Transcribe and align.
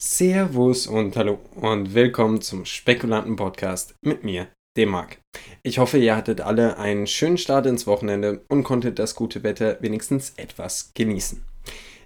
Servus 0.00 0.86
und 0.86 1.16
hallo 1.16 1.40
und 1.56 1.92
willkommen 1.92 2.40
zum 2.40 2.64
Spekulanten-Podcast 2.64 3.96
mit 4.00 4.22
mir, 4.22 4.46
dem 4.76 4.90
Marc. 4.90 5.18
Ich 5.64 5.80
hoffe, 5.80 5.98
ihr 5.98 6.14
hattet 6.14 6.40
alle 6.40 6.78
einen 6.78 7.08
schönen 7.08 7.36
Start 7.36 7.66
ins 7.66 7.84
Wochenende 7.88 8.44
und 8.48 8.62
konntet 8.62 9.00
das 9.00 9.16
gute 9.16 9.42
Wetter 9.42 9.76
wenigstens 9.80 10.34
etwas 10.36 10.92
genießen. 10.94 11.42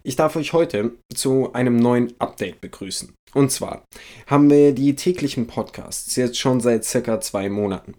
Ich 0.02 0.16
darf 0.16 0.36
euch 0.36 0.54
heute 0.54 0.92
zu 1.14 1.52
einem 1.52 1.76
neuen 1.76 2.14
Update 2.18 2.62
begrüßen. 2.62 3.12
Und 3.34 3.52
zwar 3.52 3.84
haben 4.26 4.48
wir 4.48 4.72
die 4.72 4.96
täglichen 4.96 5.46
Podcasts 5.46 6.16
jetzt 6.16 6.38
schon 6.38 6.60
seit 6.60 6.84
circa 6.84 7.20
zwei 7.20 7.50
Monaten. 7.50 7.96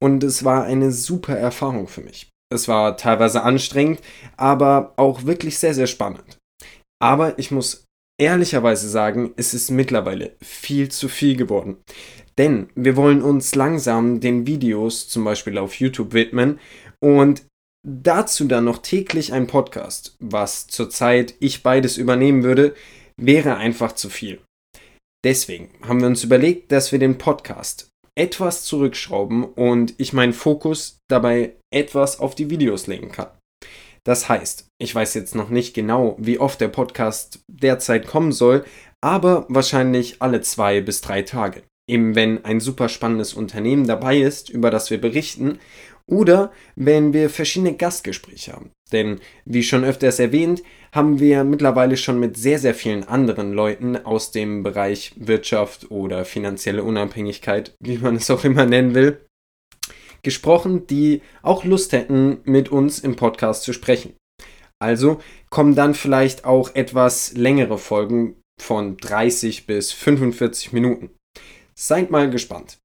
Und 0.00 0.24
es 0.24 0.44
war 0.44 0.64
eine 0.64 0.90
super 0.90 1.36
Erfahrung 1.36 1.86
für 1.86 2.00
mich. 2.00 2.30
Es 2.50 2.66
war 2.66 2.96
teilweise 2.96 3.42
anstrengend, 3.42 4.00
aber 4.38 4.94
auch 4.96 5.26
wirklich 5.26 5.58
sehr, 5.58 5.74
sehr 5.74 5.86
spannend. 5.86 6.38
Aber 6.98 7.38
ich 7.38 7.50
muss 7.50 7.84
ehrlicherweise 8.18 8.88
sagen, 8.88 9.32
es 9.36 9.54
ist 9.54 9.70
mittlerweile 9.70 10.36
viel 10.42 10.90
zu 10.90 11.08
viel 11.08 11.36
geworden. 11.36 11.76
Denn 12.38 12.68
wir 12.74 12.96
wollen 12.96 13.22
uns 13.22 13.54
langsam 13.54 14.20
den 14.20 14.46
Videos 14.46 15.08
zum 15.08 15.24
Beispiel 15.24 15.58
auf 15.58 15.74
YouTube 15.74 16.12
widmen 16.12 16.58
und 17.00 17.44
dazu 17.86 18.46
dann 18.46 18.64
noch 18.64 18.78
täglich 18.78 19.32
ein 19.32 19.46
Podcast, 19.46 20.16
was 20.18 20.66
zurzeit 20.66 21.34
ich 21.38 21.62
beides 21.62 21.96
übernehmen 21.96 22.42
würde, 22.42 22.74
wäre 23.16 23.56
einfach 23.56 23.92
zu 23.92 24.08
viel. 24.08 24.40
Deswegen 25.24 25.70
haben 25.82 26.00
wir 26.00 26.08
uns 26.08 26.24
überlegt, 26.24 26.72
dass 26.72 26.92
wir 26.92 26.98
den 26.98 27.18
Podcast 27.18 27.88
etwas 28.16 28.64
zurückschrauben 28.64 29.44
und 29.44 29.94
ich 29.98 30.12
meinen 30.12 30.32
Fokus 30.32 30.98
dabei 31.08 31.56
etwas 31.72 32.20
auf 32.20 32.34
die 32.34 32.50
Videos 32.50 32.86
legen 32.86 33.10
kann. 33.10 33.28
Das 34.04 34.28
heißt, 34.28 34.66
ich 34.78 34.94
weiß 34.94 35.14
jetzt 35.14 35.34
noch 35.34 35.48
nicht 35.48 35.74
genau, 35.74 36.16
wie 36.18 36.38
oft 36.38 36.60
der 36.60 36.68
Podcast 36.68 37.40
derzeit 37.48 38.06
kommen 38.06 38.32
soll, 38.32 38.64
aber 39.00 39.46
wahrscheinlich 39.48 40.20
alle 40.20 40.42
zwei 40.42 40.80
bis 40.80 41.00
drei 41.00 41.22
Tage. 41.22 41.62
Eben 41.88 42.14
wenn 42.14 42.44
ein 42.44 42.60
super 42.60 42.88
spannendes 42.88 43.34
Unternehmen 43.34 43.86
dabei 43.86 44.18
ist, 44.18 44.50
über 44.50 44.70
das 44.70 44.90
wir 44.90 45.00
berichten, 45.00 45.58
oder 46.06 46.52
wenn 46.76 47.14
wir 47.14 47.30
verschiedene 47.30 47.76
Gastgespräche 47.76 48.52
haben. 48.52 48.70
Denn, 48.92 49.20
wie 49.46 49.62
schon 49.62 49.84
öfters 49.84 50.18
erwähnt, 50.18 50.62
haben 50.92 51.18
wir 51.18 51.44
mittlerweile 51.44 51.96
schon 51.96 52.20
mit 52.20 52.36
sehr, 52.36 52.58
sehr 52.58 52.74
vielen 52.74 53.04
anderen 53.04 53.52
Leuten 53.52 53.96
aus 53.96 54.30
dem 54.30 54.62
Bereich 54.62 55.12
Wirtschaft 55.16 55.90
oder 55.90 56.24
finanzielle 56.24 56.84
Unabhängigkeit, 56.84 57.74
wie 57.80 57.98
man 57.98 58.16
es 58.16 58.30
auch 58.30 58.44
immer 58.44 58.66
nennen 58.66 58.94
will, 58.94 59.23
gesprochen, 60.24 60.86
die 60.86 61.22
auch 61.42 61.64
Lust 61.64 61.92
hätten, 61.92 62.38
mit 62.44 62.70
uns 62.70 62.98
im 62.98 63.16
Podcast 63.16 63.62
zu 63.62 63.72
sprechen. 63.72 64.14
Also 64.80 65.20
kommen 65.50 65.74
dann 65.74 65.94
vielleicht 65.94 66.44
auch 66.44 66.74
etwas 66.74 67.32
längere 67.34 67.78
Folgen 67.78 68.36
von 68.60 68.96
30 68.96 69.66
bis 69.66 69.92
45 69.92 70.72
Minuten. 70.72 71.10
Seid 71.74 72.10
mal 72.10 72.30
gespannt. 72.30 72.78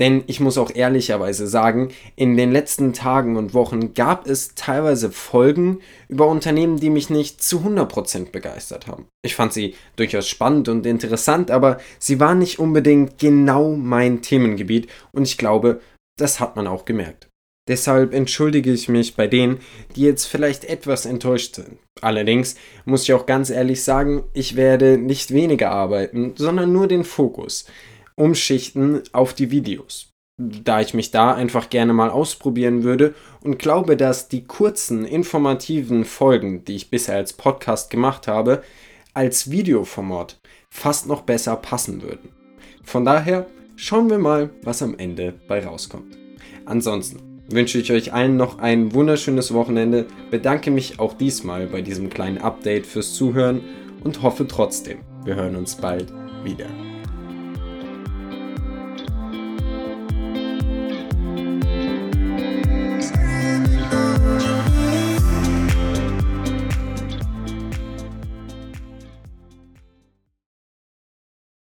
Denn 0.00 0.24
ich 0.26 0.40
muss 0.40 0.58
auch 0.58 0.74
ehrlicherweise 0.74 1.46
sagen, 1.46 1.92
in 2.16 2.36
den 2.36 2.50
letzten 2.50 2.92
Tagen 2.92 3.36
und 3.36 3.54
Wochen 3.54 3.94
gab 3.94 4.26
es 4.26 4.56
teilweise 4.56 5.12
Folgen 5.12 5.78
über 6.08 6.26
Unternehmen, 6.26 6.80
die 6.80 6.90
mich 6.90 7.10
nicht 7.10 7.40
zu 7.40 7.60
100% 7.60 8.32
begeistert 8.32 8.88
haben. 8.88 9.06
Ich 9.22 9.36
fand 9.36 9.52
sie 9.52 9.76
durchaus 9.94 10.28
spannend 10.28 10.68
und 10.68 10.84
interessant, 10.84 11.52
aber 11.52 11.78
sie 12.00 12.18
waren 12.18 12.40
nicht 12.40 12.58
unbedingt 12.58 13.18
genau 13.18 13.76
mein 13.76 14.20
Themengebiet 14.20 14.88
und 15.12 15.28
ich 15.28 15.38
glaube, 15.38 15.80
das 16.16 16.40
hat 16.40 16.56
man 16.56 16.66
auch 16.66 16.84
gemerkt. 16.84 17.28
Deshalb 17.66 18.12
entschuldige 18.12 18.72
ich 18.72 18.88
mich 18.90 19.16
bei 19.16 19.26
denen, 19.26 19.58
die 19.96 20.02
jetzt 20.02 20.26
vielleicht 20.26 20.64
etwas 20.64 21.06
enttäuscht 21.06 21.54
sind. 21.54 21.78
Allerdings 22.02 22.56
muss 22.84 23.04
ich 23.04 23.14
auch 23.14 23.24
ganz 23.24 23.48
ehrlich 23.48 23.82
sagen, 23.82 24.24
ich 24.34 24.54
werde 24.54 24.98
nicht 24.98 25.32
weniger 25.32 25.70
arbeiten, 25.70 26.34
sondern 26.36 26.72
nur 26.72 26.88
den 26.88 27.04
Fokus 27.04 27.64
umschichten 28.16 29.02
auf 29.12 29.32
die 29.32 29.50
Videos. 29.50 30.10
Da 30.36 30.80
ich 30.80 30.94
mich 30.94 31.10
da 31.10 31.32
einfach 31.32 31.70
gerne 31.70 31.92
mal 31.92 32.10
ausprobieren 32.10 32.82
würde 32.82 33.14
und 33.40 33.58
glaube, 33.58 33.96
dass 33.96 34.28
die 34.28 34.44
kurzen, 34.44 35.04
informativen 35.04 36.04
Folgen, 36.04 36.64
die 36.64 36.74
ich 36.74 36.90
bisher 36.90 37.16
als 37.16 37.32
Podcast 37.32 37.88
gemacht 37.88 38.26
habe, 38.26 38.62
als 39.14 39.50
Videoformat 39.50 40.38
fast 40.70 41.06
noch 41.06 41.22
besser 41.22 41.56
passen 41.56 42.02
würden. 42.02 42.30
Von 42.82 43.04
daher 43.04 43.46
Schauen 43.76 44.08
wir 44.08 44.18
mal, 44.18 44.50
was 44.62 44.82
am 44.82 44.96
Ende 44.96 45.34
bei 45.48 45.64
rauskommt. 45.64 46.16
Ansonsten 46.64 47.42
wünsche 47.48 47.78
ich 47.78 47.92
euch 47.92 48.12
allen 48.12 48.36
noch 48.36 48.58
ein 48.58 48.94
wunderschönes 48.94 49.52
Wochenende, 49.52 50.06
bedanke 50.30 50.70
mich 50.70 51.00
auch 51.00 51.14
diesmal 51.14 51.66
bei 51.66 51.82
diesem 51.82 52.08
kleinen 52.08 52.38
Update 52.38 52.86
fürs 52.86 53.14
Zuhören 53.14 53.62
und 54.02 54.22
hoffe 54.22 54.46
trotzdem, 54.46 54.98
wir 55.24 55.34
hören 55.34 55.56
uns 55.56 55.74
bald 55.74 56.12
wieder. 56.44 56.66